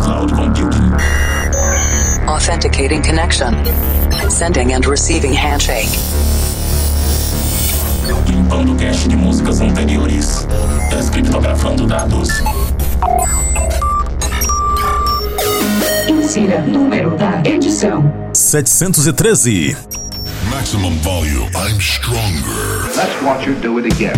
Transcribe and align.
cloud 0.00 0.30
computing. 0.32 0.92
Authenticating 2.28 3.02
connection. 3.02 3.54
Sending 4.28 4.72
and 4.72 4.86
receiving 4.86 5.32
handshake. 5.32 5.88
Limpando 8.26 8.74
cache 8.76 9.08
de 9.08 9.16
músicas 9.16 9.60
anteriores. 9.60 10.46
Descriptografando 10.90 11.86
dados. 11.86 12.28
Insira 16.08 16.60
número 16.62 17.16
da 17.16 17.42
edição: 17.44 18.12
713. 18.32 19.76
Maximum 20.50 20.96
volume. 21.00 21.50
I'm 21.54 21.80
stronger. 21.80 22.88
Let's 22.96 23.22
watch 23.22 23.46
her 23.46 23.54
do 23.60 23.78
it 23.78 23.86
again. 23.86 24.16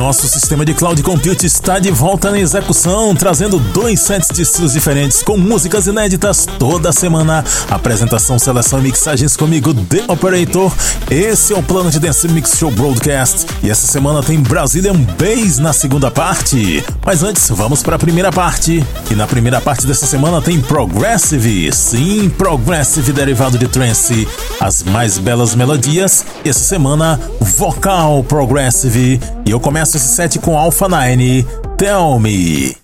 Nosso 0.00 0.26
sistema 0.26 0.64
de 0.64 0.72
cloud 0.72 1.02
computing 1.02 1.44
está 1.44 1.78
de 1.78 1.90
volta 1.90 2.30
na 2.30 2.40
execução, 2.40 3.14
trazendo 3.14 3.58
dois 3.58 4.00
sets 4.00 4.30
de 4.32 4.40
estilos 4.40 4.72
diferentes 4.72 5.22
com 5.22 5.36
músicas 5.36 5.86
inéditas 5.86 6.46
toda 6.58 6.90
semana. 6.90 7.44
Apresentação, 7.68 8.38
seleção 8.38 8.78
e 8.78 8.84
mixagens 8.84 9.36
comigo, 9.36 9.74
The 9.74 10.04
Operator. 10.08 10.72
Esse 11.10 11.52
é 11.52 11.56
o 11.56 11.62
Plano 11.62 11.90
de 11.90 12.00
Dance 12.00 12.26
Mix 12.28 12.56
Show 12.56 12.70
Broadcast 12.70 13.46
e 13.62 13.68
essa 13.68 13.86
semana 13.86 14.22
tem 14.22 14.40
Brazilian 14.40 14.94
Bass 14.94 15.58
na 15.58 15.74
segunda 15.74 16.10
parte. 16.10 16.82
Mas 17.04 17.22
antes, 17.22 17.50
vamos 17.50 17.82
para 17.82 17.96
a 17.96 17.98
primeira 17.98 18.32
parte. 18.32 18.82
E 19.10 19.14
na 19.14 19.26
primeira 19.26 19.60
parte 19.60 19.86
dessa 19.86 20.06
semana 20.06 20.40
tem 20.40 20.62
Progressive, 20.62 21.70
sim, 21.74 22.30
Progressive 22.30 23.12
derivado 23.12 23.58
de 23.58 23.68
trance, 23.68 24.26
as 24.58 24.82
mais 24.82 25.18
belas 25.18 25.54
melodias. 25.54 26.24
Essa 26.42 26.60
semana, 26.60 27.20
Vocal 27.38 28.24
Progressive. 28.24 29.20
E 29.44 29.50
eu 29.50 29.60
começo 29.60 29.89
esse 29.96 30.08
set 30.08 30.38
com 30.38 30.56
Alpha 30.56 30.88
9, 30.88 31.44
Tell 31.76 32.18
Me. 32.18 32.79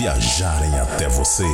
Viajarem 0.00 0.80
até 0.80 1.08
você. 1.10 1.44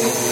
Thank 0.00 0.22
you. 0.22 0.27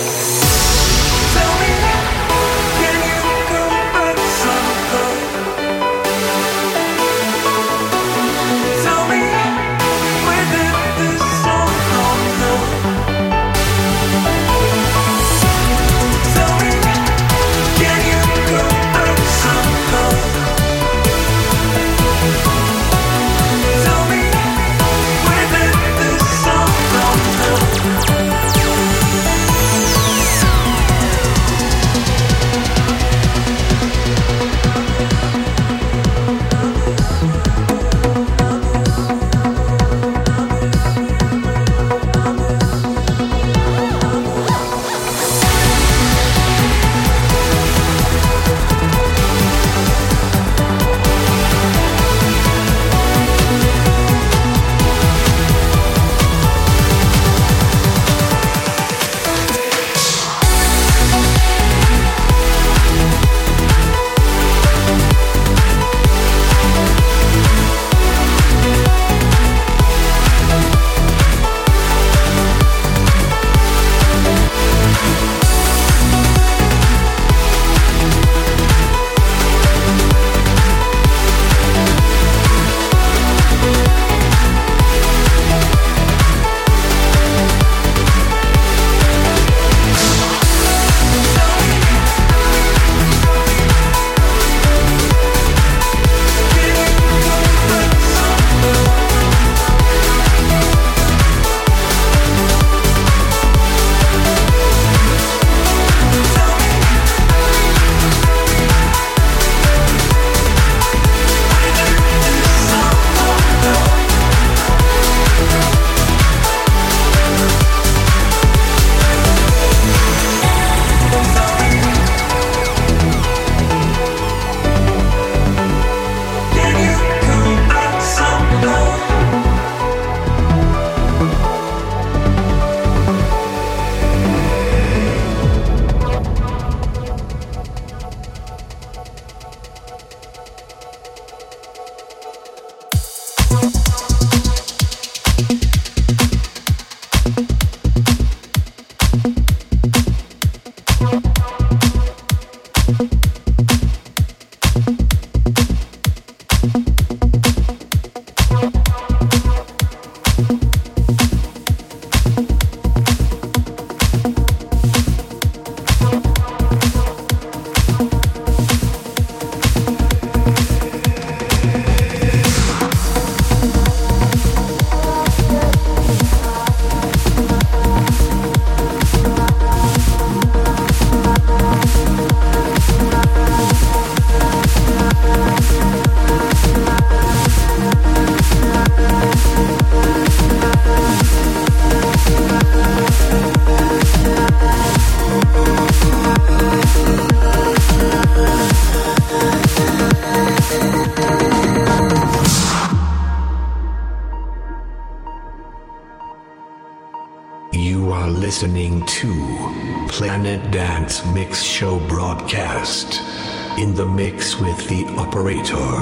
in 213.87 213.94
the 213.94 214.06
mix 214.06 214.59
with 214.59 214.81
the 214.88 215.05
operator. 215.23 215.93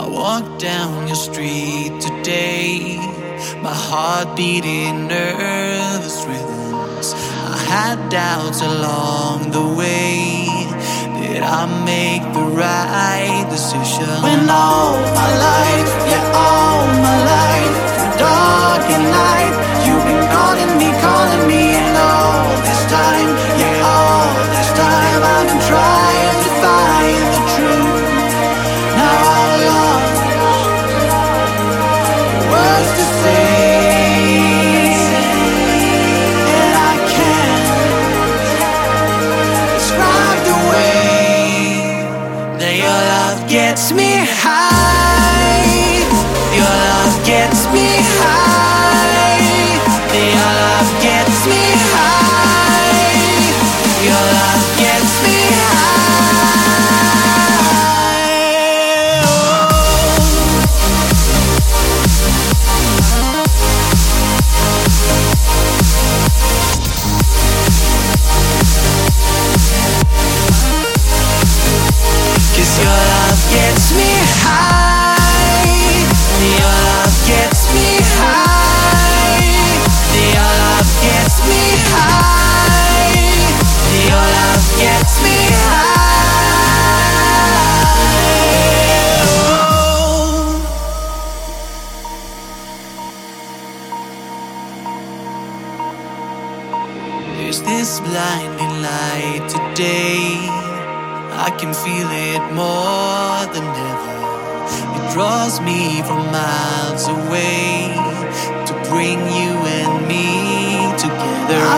I 0.00 0.02
walked 0.20 0.60
down 0.60 1.06
your 1.06 1.16
street 1.16 1.92
today, 2.08 2.98
my 3.62 3.76
heart 3.88 4.36
beating 4.36 5.08
nervous 5.08 6.16
rhythms. 6.28 7.06
I 7.56 7.56
had 7.72 7.96
doubts 8.10 8.60
along 8.60 9.52
the 9.58 9.66
way. 9.80 10.48
Did 11.20 11.42
I 11.42 11.62
make 11.92 12.24
the 12.38 12.46
right 12.64 13.46
decision? 13.56 14.14
When 14.28 14.44
all 14.50 14.96
my 15.20 15.30
life, 15.48 15.90
yeah, 16.10 16.42
all 16.44 16.84
my 17.08 17.18
life, 17.36 17.76
through 17.94 18.14
dark 18.26 18.84
and 18.96 19.06
light, 19.20 19.54
you've 19.84 20.04
been 20.10 20.24
calling 20.36 20.72
me, 20.80 20.88
calling 21.06 21.38
me. 21.38 21.43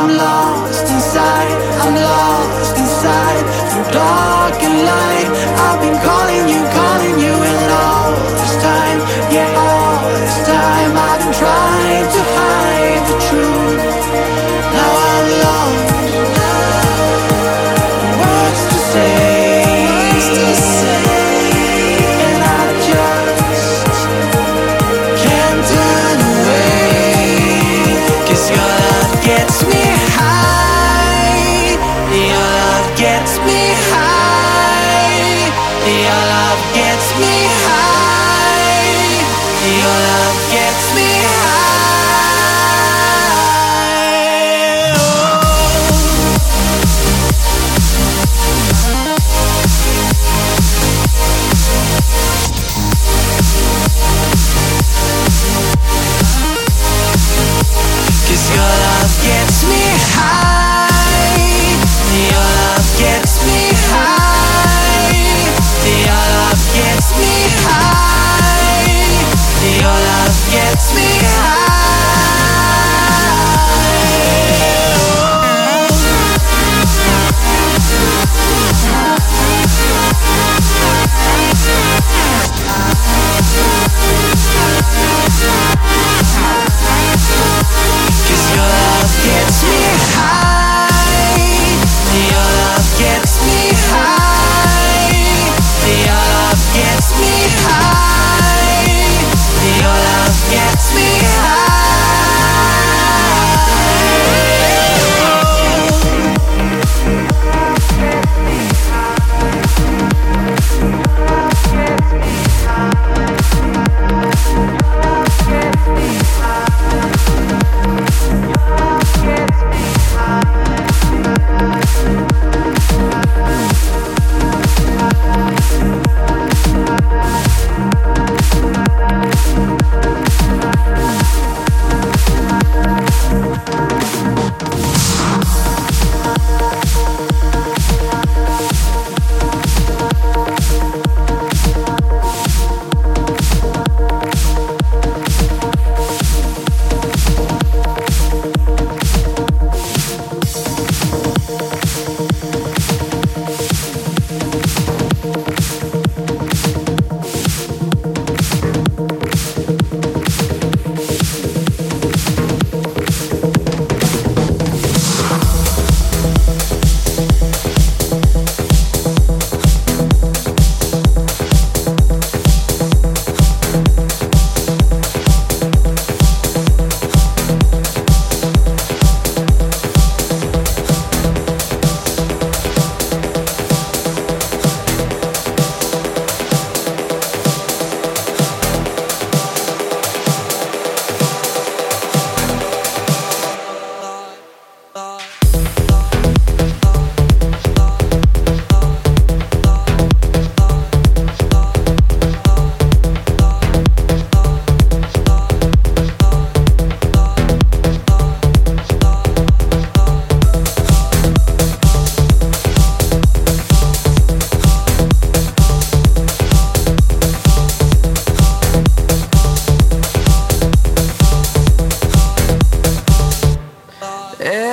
I'm 0.08 0.16
lost. 0.18 0.35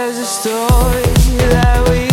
There's 0.05 0.17
a 0.17 0.25
story 0.25 1.01
that 1.53 1.87
we 1.89 2.12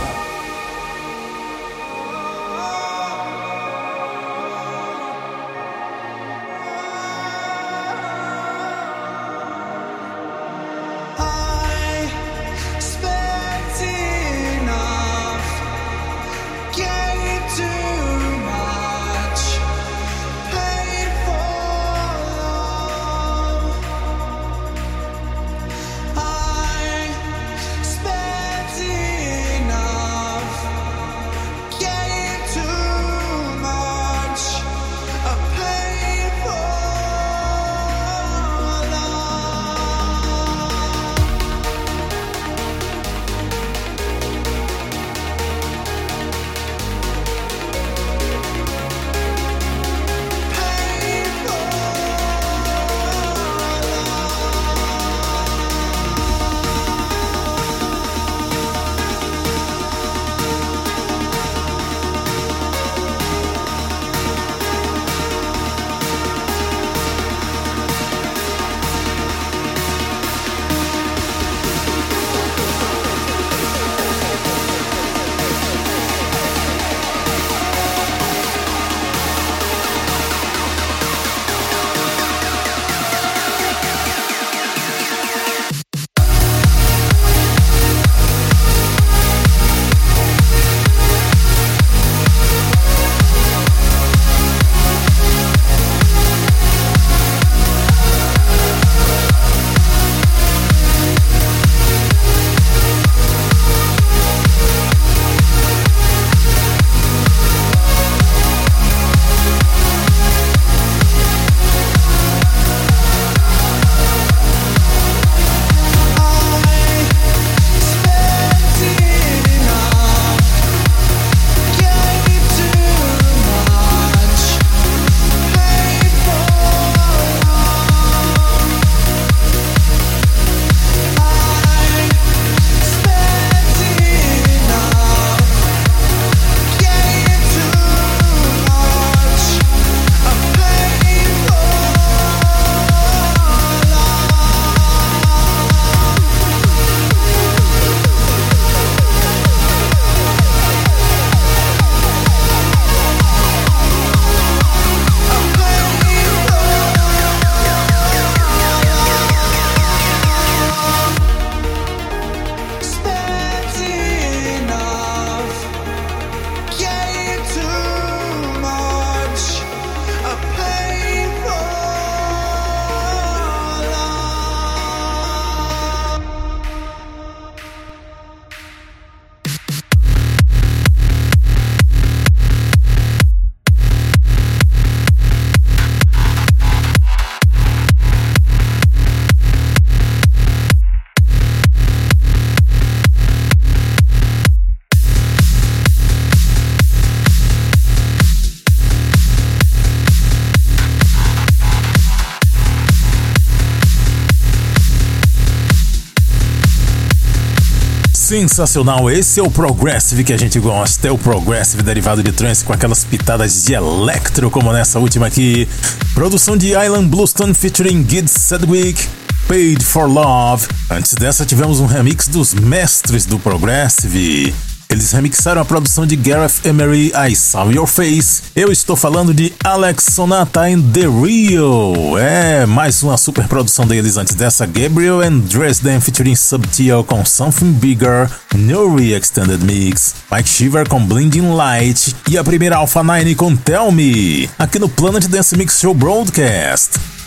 Sensacional, 208.31 209.11
esse 209.11 209.41
é 209.41 209.43
o 209.43 209.51
Progressive 209.51 210.23
que 210.23 210.31
a 210.31 210.37
gente 210.37 210.57
gosta, 210.57 211.05
é 211.05 211.11
o 211.11 211.17
Progressive 211.17 211.83
derivado 211.83 212.23
de 212.23 212.31
trance 212.31 212.63
com 212.63 212.71
aquelas 212.71 213.03
pitadas 213.03 213.65
de 213.65 213.73
electro 213.73 214.49
como 214.49 214.71
nessa 214.71 214.99
última 214.99 215.27
aqui. 215.27 215.67
Produção 216.13 216.55
de 216.55 216.67
Island 216.67 217.09
Bluestone 217.09 217.53
featuring 217.53 218.07
Gid 218.07 218.29
Sedgwick, 218.29 219.05
Paid 219.49 219.83
for 219.83 220.09
Love. 220.09 220.65
Antes 220.89 221.13
dessa 221.15 221.45
tivemos 221.45 221.81
um 221.81 221.85
remix 221.85 222.29
dos 222.29 222.53
mestres 222.53 223.25
do 223.25 223.37
Progressive. 223.37 224.55
Eles 224.91 225.13
remixaram 225.13 225.61
a 225.61 225.65
produção 225.65 226.05
de 226.05 226.17
Gareth 226.17 226.65
Emery, 226.65 227.13
I 227.15 227.33
Saw 227.33 227.71
Your 227.71 227.87
Face. 227.87 228.41
Eu 228.53 228.69
estou 228.73 228.97
falando 228.97 229.33
de 229.33 229.53
Alex 229.63 230.07
Sonata 230.11 230.69
in 230.69 230.81
The 230.81 231.07
Real. 231.07 232.17
É, 232.19 232.65
mais 232.65 233.01
uma 233.01 233.15
super 233.15 233.47
produção 233.47 233.87
deles 233.87 234.17
antes 234.17 234.35
dessa. 234.35 234.65
Gabriel 234.65 235.21
and 235.21 235.39
Dresden 235.47 236.01
featuring 236.01 236.35
Subtil 236.35 237.05
com 237.05 237.23
Something 237.23 237.71
Bigger, 237.71 238.29
Nuri 238.53 239.13
Extended 239.13 239.63
Mix, 239.63 240.13
Mike 240.29 240.49
Shiver 240.49 240.89
com 240.89 241.05
Blinding 241.05 241.53
Light 241.53 242.13
e 242.29 242.37
a 242.37 242.43
primeira 242.43 242.75
Alpha 242.75 243.01
9 243.01 243.33
com 243.35 243.55
Tell 243.55 243.93
Me, 243.93 244.49
aqui 244.59 244.77
no 244.77 244.89
Planet 244.89 245.25
Dance 245.27 245.55
Mix 245.55 245.79
Show 245.79 245.93
Broadcast. 245.93 247.20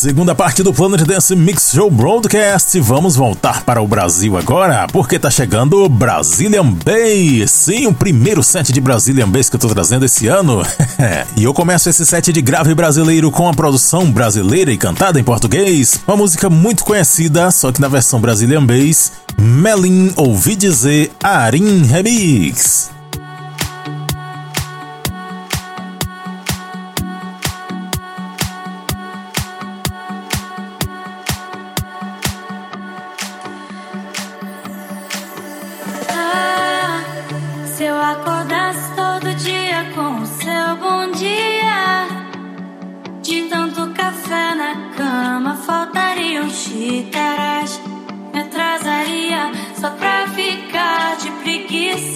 Segunda 0.00 0.34
parte 0.34 0.62
do 0.62 0.72
Planet 0.72 1.02
Dance 1.02 1.36
Mix 1.36 1.72
Show 1.74 1.90
Broadcast. 1.90 2.80
Vamos 2.80 3.16
voltar 3.16 3.62
para 3.64 3.82
o 3.82 3.86
Brasil 3.86 4.34
agora, 4.38 4.86
porque 4.90 5.18
tá 5.18 5.30
chegando 5.30 5.84
o 5.84 5.90
Brazilian 5.90 6.72
Bass. 6.72 7.50
Sim, 7.50 7.86
o 7.86 7.92
primeiro 7.92 8.42
set 8.42 8.72
de 8.72 8.80
Brazilian 8.80 9.28
Bass 9.28 9.50
que 9.50 9.56
eu 9.56 9.60
tô 9.60 9.68
trazendo 9.68 10.06
esse 10.06 10.26
ano. 10.26 10.62
e 11.36 11.44
eu 11.44 11.52
começo 11.52 11.90
esse 11.90 12.06
set 12.06 12.32
de 12.32 12.40
grave 12.40 12.74
brasileiro 12.74 13.30
com 13.30 13.46
a 13.46 13.52
produção 13.52 14.10
brasileira 14.10 14.72
e 14.72 14.78
cantada 14.78 15.20
em 15.20 15.22
português. 15.22 16.00
Uma 16.08 16.16
música 16.16 16.48
muito 16.48 16.82
conhecida, 16.82 17.50
só 17.50 17.70
que 17.70 17.82
na 17.82 17.88
versão 17.88 18.22
Brazilian 18.22 18.64
Bass. 18.64 19.12
Melin 19.38 20.14
ouvi 20.16 20.56
dizer 20.56 21.12
Arim 21.22 21.82
Remix. 21.84 22.99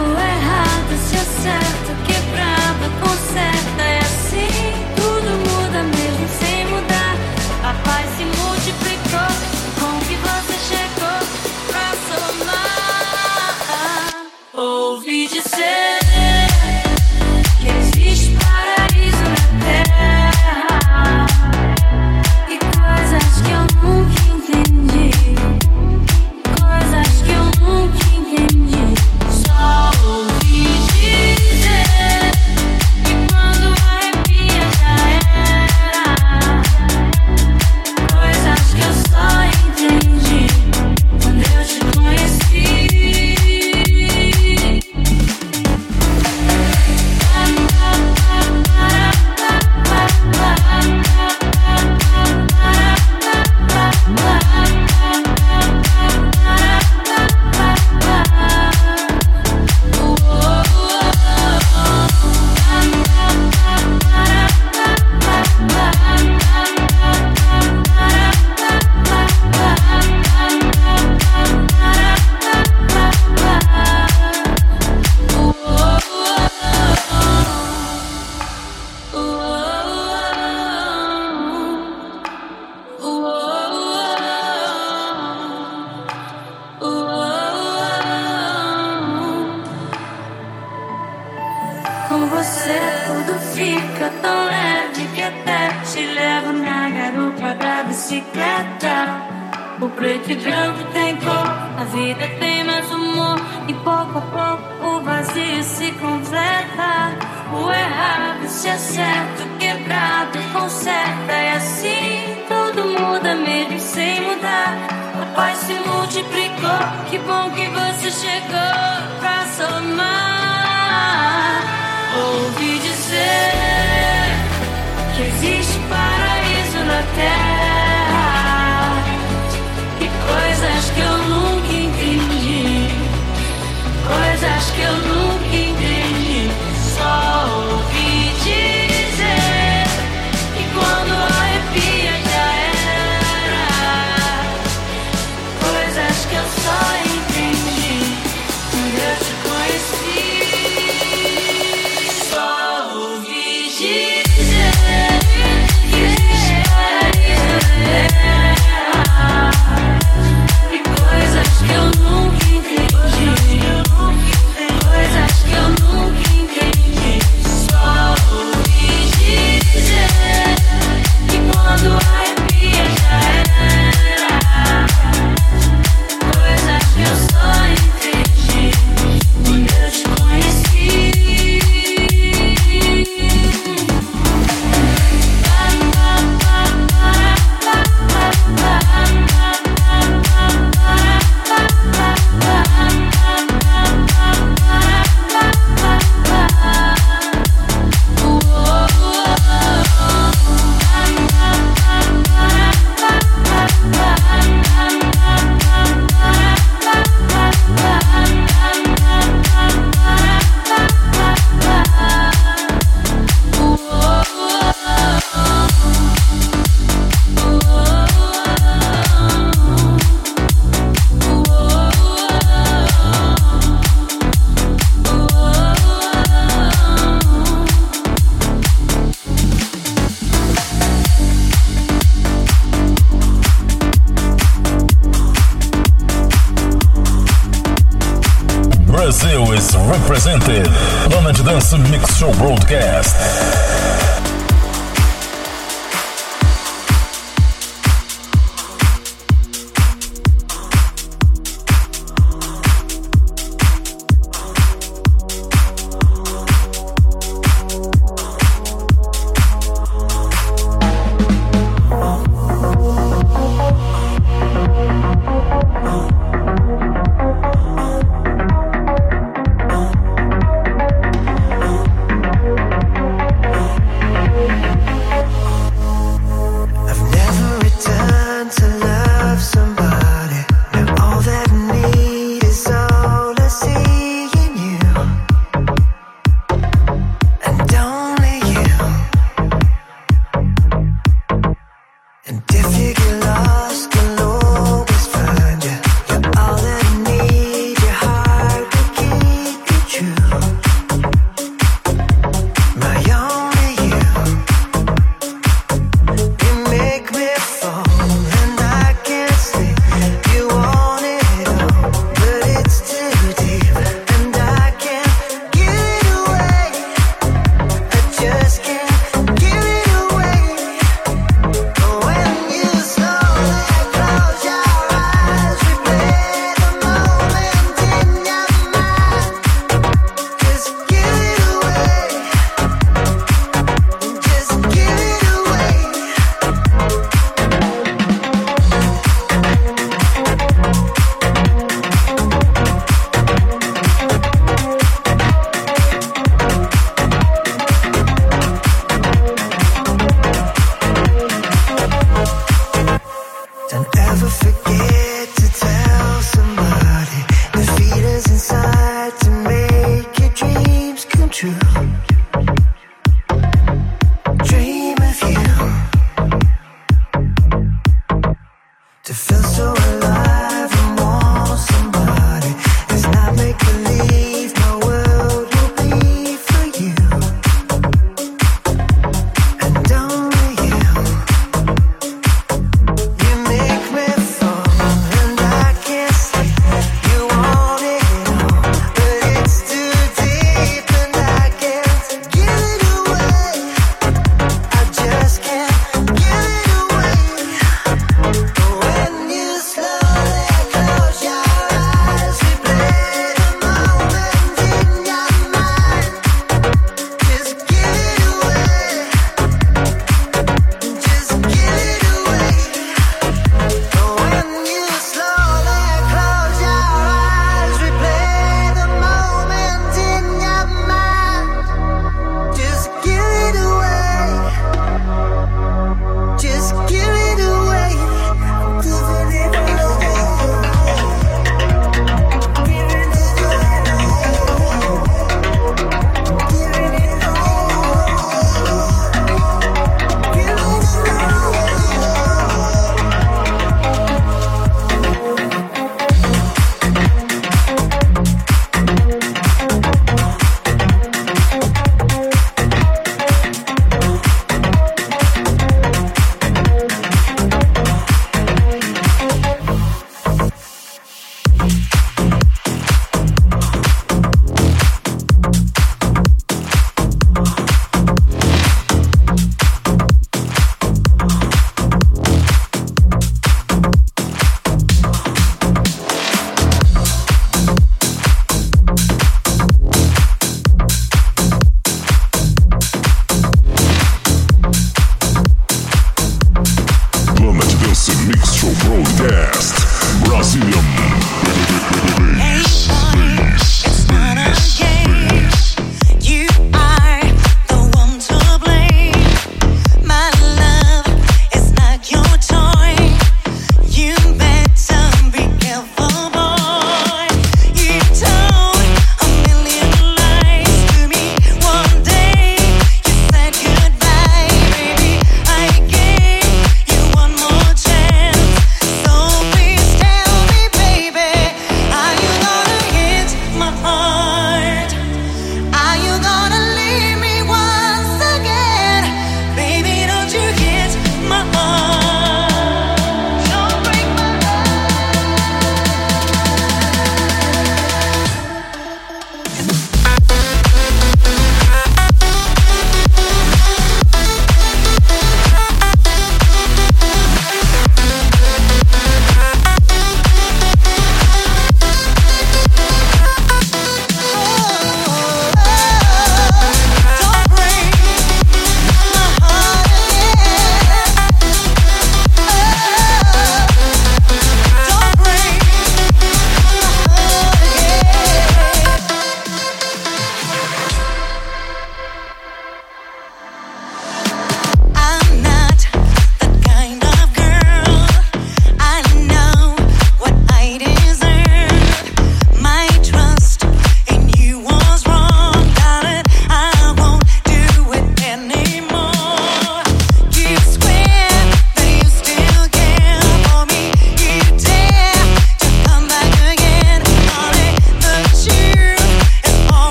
away, 0.00 0.34
heart 0.48 0.92
is 0.92 1.12
just. 1.12 1.89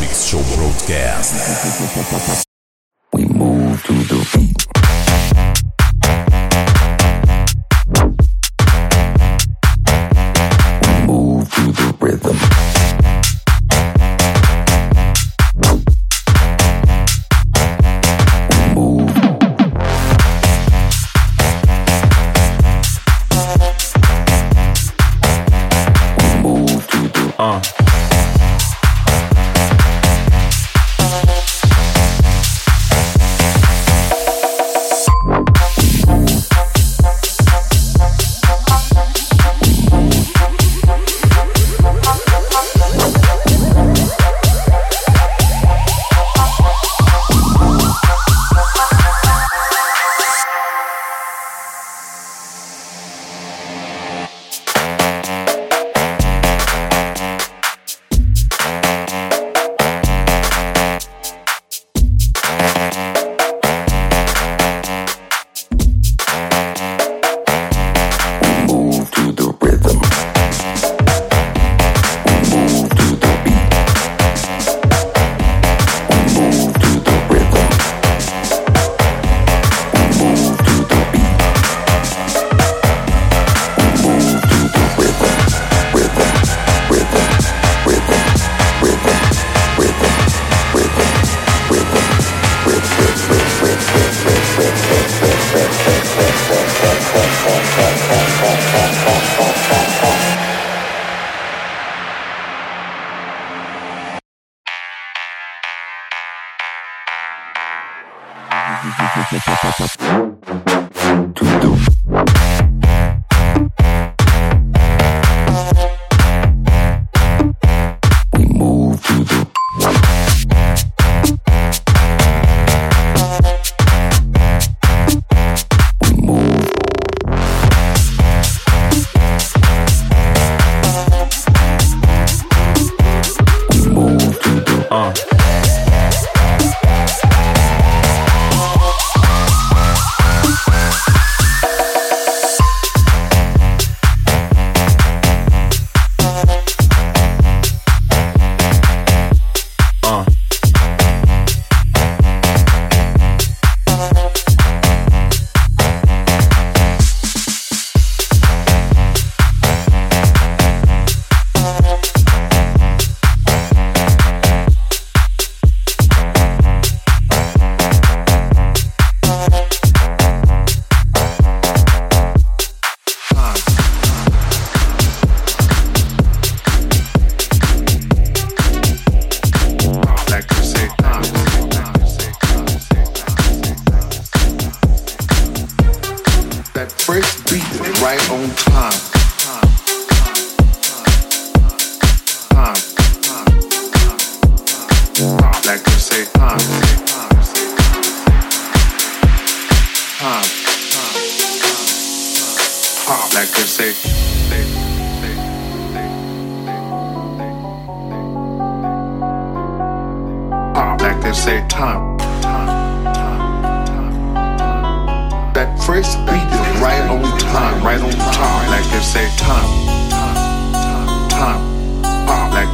Mix 0.00 0.24
Show 0.24 0.42
broadcast. 0.56 1.34
We 3.12 3.26
move 3.26 3.82
to 3.84 3.92
the 3.92 4.28
beat. 4.34 4.99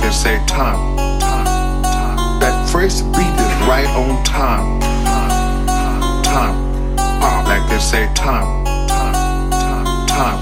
They 0.07 0.13
say 0.13 0.39
time. 0.47 0.95
That 2.39 2.69
first 2.71 3.03
beat 3.11 3.27
is 3.27 3.67
right 3.67 3.89
on 3.89 4.23
time. 4.23 4.79
Time. 6.23 6.97
Uh, 6.97 7.43
like 7.49 7.69
they 7.69 7.81
say 7.81 8.09
time. 8.15 8.65
Time. 8.87 10.39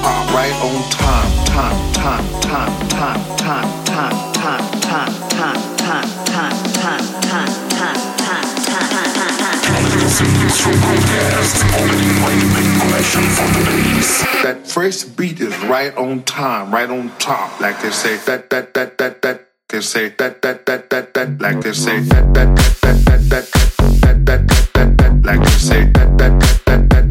Uh, 0.00 0.32
right 0.32 0.54
on. 0.64 0.82
Time. 0.88 1.44
Time. 1.44 1.92
Time. 1.92 2.40
Time. 2.40 2.88
Time. 2.88 3.36
Time. 3.36 3.84
Time. 3.84 4.32
Time. 4.32 4.72
Time. 4.72 5.12
Time. 5.28 5.60
Time. 5.76 6.14
Time. 6.24 7.22
Time. 7.22 7.63
That 14.44 14.66
first 14.66 15.16
beat 15.16 15.40
is 15.40 15.56
right 15.64 15.96
on 15.96 16.22
time, 16.24 16.70
right 16.70 16.90
on 16.90 17.10
top. 17.18 17.58
Like 17.60 17.80
they 17.80 17.90
say 17.90 18.16
that 18.26 18.50
that 18.50 18.74
that 18.74 18.98
that 18.98 19.22
that 19.22 19.48
they 19.68 19.80
say 19.80 20.10
that 20.18 20.42
that 20.42 20.66
that 20.66 20.90
that 20.90 21.14
that 21.14 21.40
like 21.40 21.60
they 21.62 21.72
say 21.72 22.00
that 22.00 22.34
that 22.34 22.54
that 22.56 22.80
that 22.82 23.20
that 23.30 23.46
that 24.02 24.26
that 24.26 24.46
that 24.74 24.98
that 24.98 25.22
like 25.24 25.40
they 25.40 25.58
say 25.58 25.84
that 25.96 26.18
that 26.18 26.38
that 26.40 26.60
that 26.66 26.90
that 26.90 27.03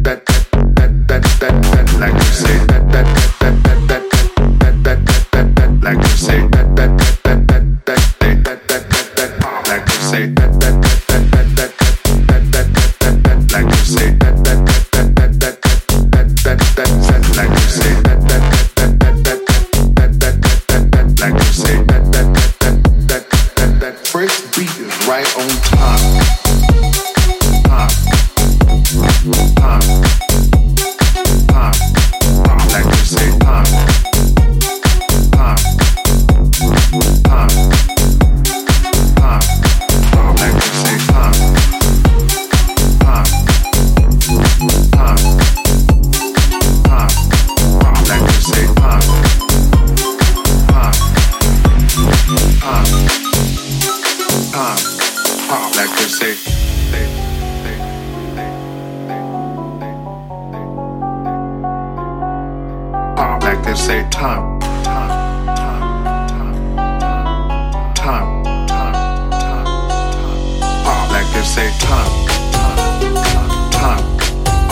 time. 73.84 74.04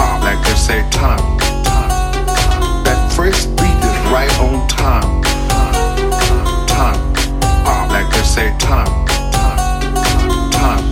Uh, 0.00 0.16
like 0.24 0.42
I 0.52 0.54
say, 0.54 0.80
time. 0.90 1.24
That 2.84 3.00
first 3.12 3.54
beat 3.56 3.80
is 3.88 3.98
right 4.16 4.34
on 4.40 4.66
time. 4.68 5.10
Time. 6.74 6.98
Uh, 7.68 7.84
like 7.94 8.10
I 8.20 8.22
say, 8.34 8.48
time. 8.58 8.92
Time. 10.60 10.84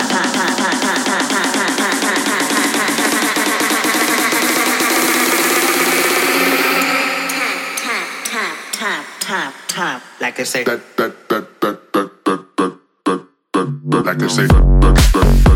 like 10.24 10.40
I 10.40 10.44
say. 10.44 10.64
Like 10.64 10.80
I 14.24 14.28
say. 14.28 15.53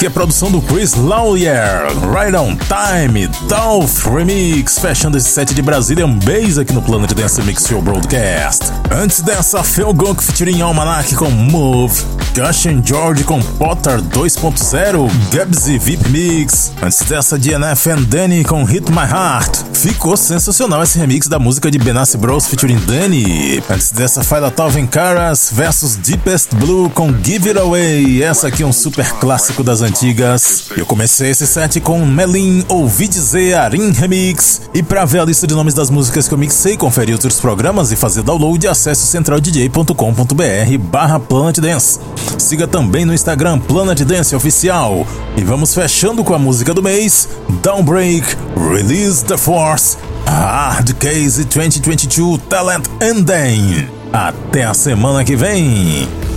Aqui 0.00 0.06
é 0.06 0.08
a 0.08 0.10
produção 0.10 0.50
do 0.50 0.62
Chris 0.62 0.94
Lawyer, 0.94 1.84
Right 2.10 2.34
on 2.34 2.56
Time, 2.56 3.28
Dolph 3.46 4.06
Remix, 4.06 4.78
fechando 4.78 5.18
esse 5.18 5.28
set 5.28 5.52
de 5.52 5.60
Brazilian 5.60 6.14
Bass 6.20 6.56
aqui 6.56 6.72
no 6.72 6.80
Planet 6.80 7.12
Dance 7.12 7.42
Mix 7.42 7.66
Show 7.66 7.82
Broadcast. 7.82 8.79
Antes 8.92 9.20
dessa, 9.22 9.62
Phil 9.62 9.94
Gunk 9.94 10.22
featuring 10.22 10.62
Almanac 10.62 11.14
com 11.14 11.30
Move, 11.30 11.94
Cushion 12.34 12.82
George 12.84 13.22
com 13.22 13.40
Potter 13.40 14.02
2.0, 14.02 15.08
Gabsy 15.32 15.78
VIP 15.78 16.08
Mix. 16.08 16.72
Antes 16.82 17.02
dessa, 17.02 17.38
DNF 17.38 17.88
and 17.88 18.02
Danny 18.02 18.44
com 18.44 18.64
Hit 18.64 18.90
My 18.90 19.08
Heart. 19.08 19.70
Ficou 19.74 20.16
sensacional 20.16 20.82
esse 20.82 20.98
remix 20.98 21.28
da 21.28 21.38
música 21.38 21.70
de 21.70 21.78
Benassi 21.78 22.18
Bros 22.18 22.46
featuring 22.46 22.78
Danny. 22.80 23.62
Antes 23.70 23.92
dessa, 23.92 24.24
Faila 24.24 24.50
Talvin 24.50 24.86
Caras 24.86 25.50
versus 25.52 25.96
Deepest 25.96 26.54
Blue 26.56 26.90
com 26.90 27.14
Give 27.22 27.48
It 27.48 27.58
Away. 27.58 28.22
Essa 28.22 28.48
aqui 28.48 28.62
é 28.64 28.66
um 28.66 28.72
super 28.72 29.08
clássico 29.14 29.62
das 29.62 29.80
antigas. 29.82 30.66
Eu 30.76 30.84
comecei 30.84 31.30
esse 31.30 31.46
set 31.46 31.80
com 31.80 32.04
Melin 32.04 32.64
Ouvi 32.68 33.08
Dizer 33.08 33.54
Arim 33.54 33.92
Remix. 33.92 34.62
E 34.74 34.82
pra 34.82 35.04
ver 35.04 35.20
a 35.20 35.24
lista 35.24 35.46
de 35.46 35.54
nomes 35.54 35.74
das 35.74 35.88
músicas 35.90 36.28
que 36.28 36.34
eu 36.34 36.38
mixei, 36.38 36.76
conferir 36.76 37.14
outros 37.14 37.40
programas 37.40 37.92
e 37.92 37.96
fazer 37.96 38.22
download, 38.22 38.68
acesse 38.80 39.06
centraldj.com.br 39.06 40.78
barra 40.78 41.20
Planet 41.20 41.58
Dance. 41.58 42.00
Siga 42.38 42.66
também 42.66 43.04
no 43.04 43.12
Instagram 43.12 43.58
Planet 43.58 44.00
Dance 44.00 44.34
Oficial. 44.34 45.06
E 45.36 45.44
vamos 45.44 45.74
fechando 45.74 46.24
com 46.24 46.34
a 46.34 46.38
música 46.38 46.72
do 46.72 46.82
mês, 46.82 47.28
Downbreak, 47.62 48.36
Release 48.56 49.24
the 49.24 49.36
Force, 49.36 49.98
Hard 50.24 50.94
Case 50.94 51.44
2022 51.44 52.40
Talent 52.48 52.86
Ending. 53.02 53.88
Até 54.12 54.64
a 54.64 54.72
semana 54.72 55.24
que 55.24 55.36
vem! 55.36 56.29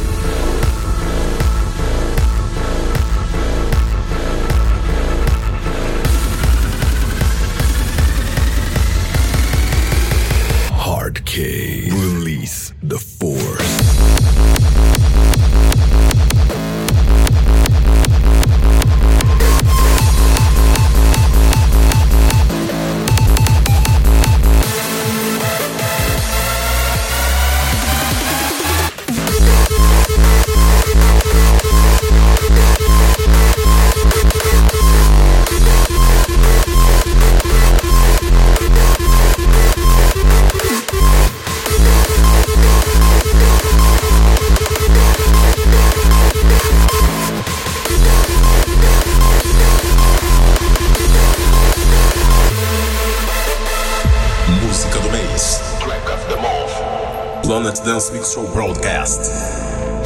Dance 57.85 58.13
Mix 58.13 58.33
Show 58.33 58.47
broadcast. 58.53 59.25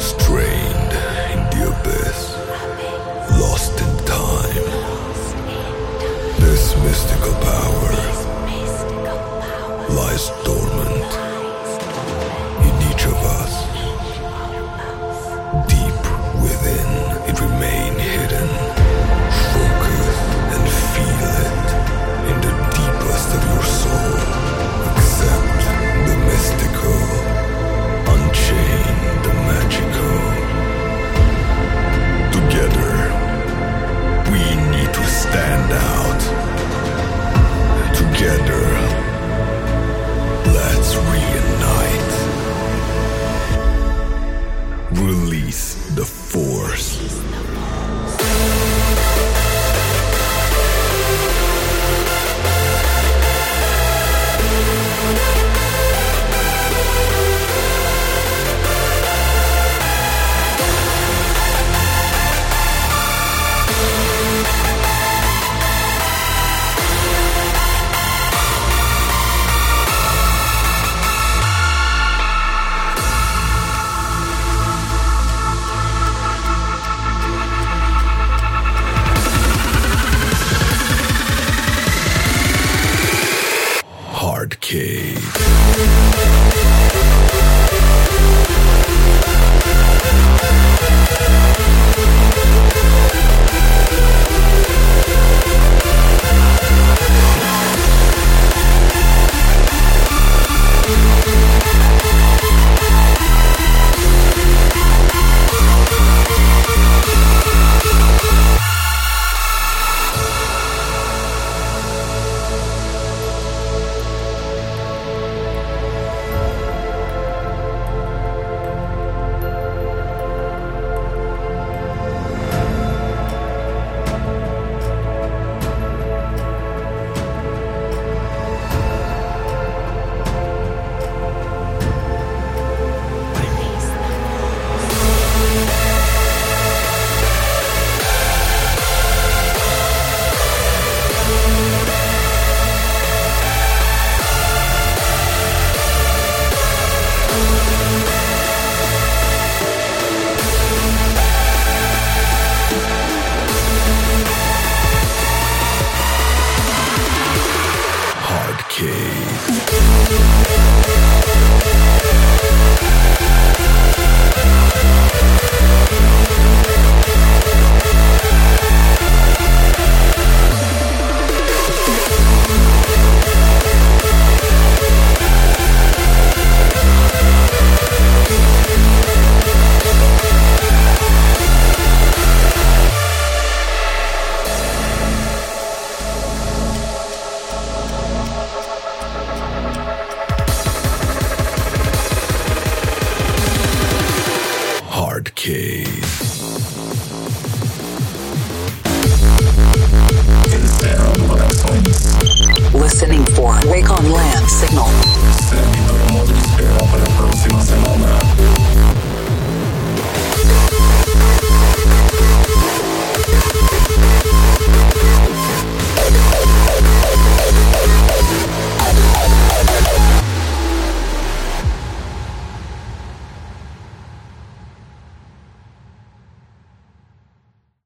Strained 0.00 0.92
in 1.30 1.38
the 1.54 1.68
abyss, 1.70 2.34
lost 3.38 3.80
in 3.80 3.96
time. 4.04 4.66
This 6.40 6.74
mystical 6.82 7.34
power 7.34 7.97